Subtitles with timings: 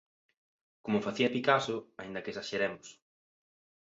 [0.83, 2.87] Como facía Picasso, aínda que esaxeremos.